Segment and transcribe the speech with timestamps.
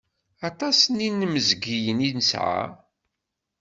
[0.49, 2.61] Aṭas n inmezgiyen i nesɛa.